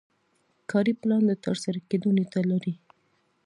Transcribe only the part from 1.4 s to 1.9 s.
ترسره